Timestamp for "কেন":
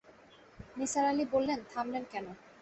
2.11-2.25